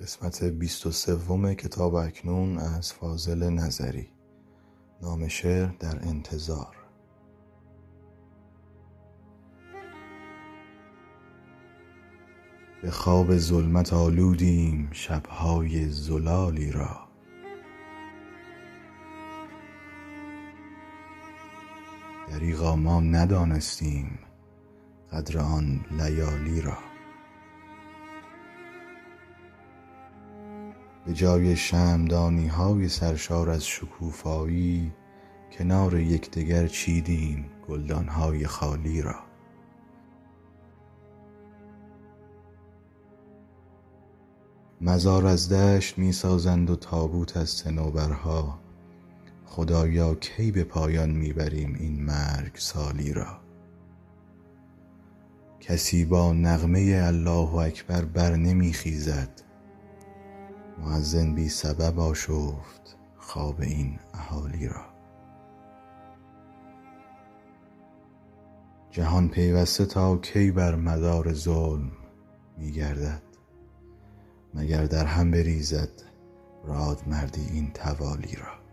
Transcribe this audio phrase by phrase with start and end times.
[0.00, 4.08] قسمت بیست و سوم کتاب اکنون از فاضل نظری.
[5.02, 6.76] نام شعر در انتظار.
[12.82, 17.08] به خواب ظلمت آلودیم شبهای زلالی را.
[22.28, 24.18] دریغا ما ندانستیم
[25.12, 26.93] قدر آن لیالی را.
[31.06, 34.92] به جای شمعدانی های سرشار از شکوفایی
[35.52, 39.14] کنار یکدگر چیدیم گلدان های خالی را.
[44.80, 48.58] مزار از دشت می سازند و تابوت از صنوبرها.
[49.46, 53.40] خدایا کی به پایان می بریم این مرگسالی را؟
[55.60, 58.72] کسی با نغمه الله اکبر بر نمی
[60.84, 64.84] مؤذن بی سبب آشفت خواب این اهالی را.
[68.90, 71.90] جهان پیوسته تا کی بر مدار ظلم
[72.58, 73.22] می گردد؟
[74.54, 76.02] مگر در هم بریزد
[76.64, 78.63] رادمردی این توالی را؟